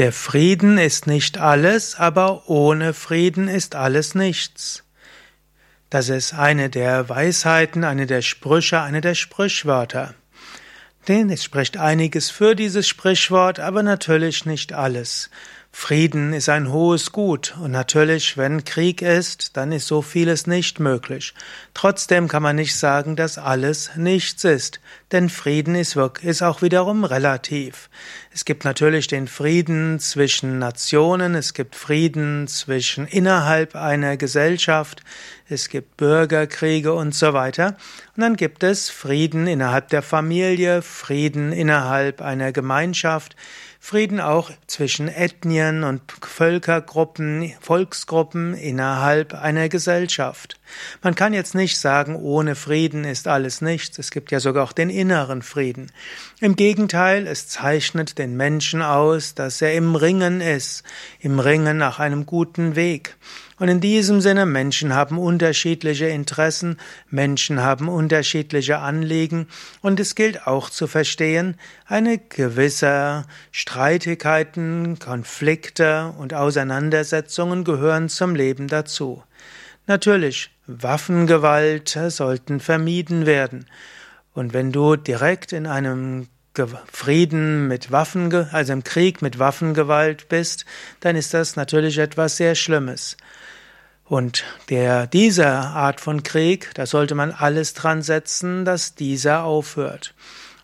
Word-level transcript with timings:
Der 0.00 0.12
Frieden 0.12 0.78
ist 0.78 1.06
nicht 1.06 1.36
alles, 1.36 1.94
aber 1.94 2.48
ohne 2.48 2.94
Frieden 2.94 3.48
ist 3.48 3.74
alles 3.74 4.14
nichts. 4.14 4.82
Das 5.90 6.08
ist 6.08 6.32
eine 6.32 6.70
der 6.70 7.10
Weisheiten, 7.10 7.84
eine 7.84 8.06
der 8.06 8.22
Sprüche, 8.22 8.80
eine 8.80 9.02
der 9.02 9.14
Sprichwörter. 9.14 10.14
Denn 11.06 11.28
es 11.28 11.44
spricht 11.44 11.76
einiges 11.76 12.30
für 12.30 12.56
dieses 12.56 12.88
Sprichwort, 12.88 13.60
aber 13.60 13.82
natürlich 13.82 14.46
nicht 14.46 14.72
alles. 14.72 15.28
Frieden 15.72 16.32
ist 16.32 16.48
ein 16.48 16.72
hohes 16.72 17.12
Gut 17.12 17.54
und 17.60 17.70
natürlich, 17.70 18.36
wenn 18.36 18.64
Krieg 18.64 19.02
ist, 19.02 19.56
dann 19.56 19.70
ist 19.70 19.86
so 19.86 20.02
vieles 20.02 20.46
nicht 20.46 20.80
möglich. 20.80 21.32
Trotzdem 21.74 22.26
kann 22.26 22.42
man 22.42 22.56
nicht 22.56 22.74
sagen, 22.74 23.14
dass 23.14 23.38
alles 23.38 23.92
nichts 23.94 24.42
ist, 24.42 24.80
denn 25.12 25.28
Frieden 25.28 25.76
ist, 25.76 25.96
ist 26.22 26.42
auch 26.42 26.60
wiederum 26.60 27.04
relativ. 27.04 27.88
Es 28.32 28.44
gibt 28.44 28.64
natürlich 28.64 29.06
den 29.06 29.28
Frieden 29.28 30.00
zwischen 30.00 30.58
Nationen, 30.58 31.36
es 31.36 31.54
gibt 31.54 31.76
Frieden 31.76 32.48
zwischen 32.48 33.06
innerhalb 33.06 33.76
einer 33.76 34.16
Gesellschaft, 34.16 35.02
es 35.50 35.68
gibt 35.68 35.96
Bürgerkriege 35.96 36.92
und 36.92 37.14
so 37.14 37.32
weiter. 37.32 37.76
Und 38.16 38.22
dann 38.22 38.36
gibt 38.36 38.62
es 38.62 38.88
Frieden 38.88 39.46
innerhalb 39.46 39.88
der 39.88 40.02
Familie, 40.02 40.82
Frieden 40.82 41.52
innerhalb 41.52 42.22
einer 42.22 42.52
Gemeinschaft, 42.52 43.36
Frieden 43.82 44.20
auch 44.20 44.50
zwischen 44.66 45.08
Ethnien 45.08 45.84
und 45.84 46.02
Völkergruppen, 46.20 47.54
Volksgruppen 47.62 48.52
innerhalb 48.52 49.32
einer 49.32 49.70
Gesellschaft. 49.70 50.60
Man 51.02 51.14
kann 51.14 51.32
jetzt 51.32 51.54
nicht 51.54 51.78
sagen, 51.78 52.14
ohne 52.14 52.56
Frieden 52.56 53.04
ist 53.04 53.26
alles 53.26 53.62
nichts. 53.62 53.98
Es 53.98 54.10
gibt 54.10 54.32
ja 54.32 54.38
sogar 54.38 54.64
auch 54.64 54.72
den 54.72 54.90
inneren 54.90 55.40
Frieden. 55.40 55.90
Im 56.40 56.56
Gegenteil, 56.56 57.26
es 57.26 57.48
zeichnet 57.48 58.18
den 58.18 58.36
Menschen 58.36 58.82
aus, 58.82 59.34
dass 59.34 59.62
er 59.62 59.72
im 59.72 59.96
Ringen 59.96 60.42
ist, 60.42 60.84
im 61.18 61.40
Ringen 61.40 61.78
nach 61.78 61.98
einem 61.98 62.26
guten 62.26 62.76
Weg. 62.76 63.16
Und 63.58 63.68
in 63.68 63.80
diesem 63.80 64.20
Sinne, 64.20 64.46
Menschen 64.46 64.94
haben 64.94 65.18
unterschiedliche 65.40 66.04
Interessen, 66.04 66.76
Menschen 67.08 67.62
haben 67.62 67.88
unterschiedliche 67.88 68.80
Anliegen 68.80 69.46
und 69.80 69.98
es 69.98 70.14
gilt 70.14 70.46
auch 70.46 70.68
zu 70.68 70.86
verstehen, 70.86 71.56
eine 71.86 72.18
gewisse 72.18 73.24
Streitigkeiten, 73.50 74.98
Konflikte 74.98 76.12
und 76.18 76.34
Auseinandersetzungen 76.34 77.64
gehören 77.64 78.10
zum 78.10 78.34
Leben 78.34 78.68
dazu. 78.68 79.22
Natürlich, 79.86 80.50
Waffengewalt 80.66 81.98
sollten 82.08 82.60
vermieden 82.60 83.24
werden. 83.24 83.64
Und 84.34 84.52
wenn 84.52 84.72
du 84.72 84.96
direkt 84.96 85.54
in 85.54 85.66
einem 85.66 86.28
Frieden 86.92 87.66
mit 87.66 87.90
Waffen, 87.90 88.30
also 88.52 88.74
im 88.74 88.84
Krieg 88.84 89.22
mit 89.22 89.38
Waffengewalt 89.38 90.28
bist, 90.28 90.66
dann 91.00 91.16
ist 91.16 91.32
das 91.32 91.56
natürlich 91.56 91.96
etwas 91.96 92.36
sehr 92.36 92.54
Schlimmes. 92.54 93.16
Und 94.10 94.42
der, 94.70 95.06
dieser 95.06 95.68
Art 95.68 96.00
von 96.00 96.24
Krieg, 96.24 96.72
da 96.74 96.84
sollte 96.84 97.14
man 97.14 97.30
alles 97.30 97.74
dran 97.74 98.02
setzen, 98.02 98.64
dass 98.64 98.96
dieser 98.96 99.44
aufhört. 99.44 100.14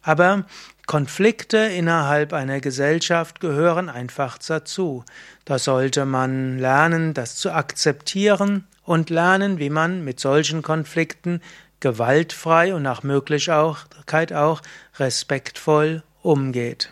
Aber 0.03 0.47
Konflikte 0.87 1.59
innerhalb 1.59 2.33
einer 2.33 2.59
Gesellschaft 2.59 3.39
gehören 3.39 3.89
einfach 3.89 4.39
dazu. 4.39 5.05
Da 5.45 5.61
sollte 5.61 6.07
man 6.07 6.59
lernen, 6.59 7.15
das 7.15 7.37
zu 7.37 7.53
akzeptieren 7.53 8.67
und 8.83 9.11
lernen, 9.11 9.61
wie 9.61 9.71
man 9.71 10.03
mit 10.03 10.19
solchen 10.19 10.63
Konflikten 10.63 11.41
gewaltfrei 11.79 12.75
und 12.75 12.83
nach 12.83 13.05
Möglichkeit 13.05 14.33
auch 14.33 14.61
respektvoll 14.99 16.03
umgeht. 16.21 16.91